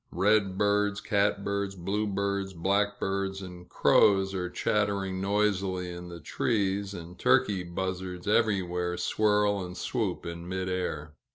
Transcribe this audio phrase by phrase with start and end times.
[0.11, 8.27] Redbirds, catbirds, bluebirds, blackbirds, and crows are chattering noisily in the trees, and turkey buzzards
[8.27, 11.13] everywhere swirl and swoop in mid air.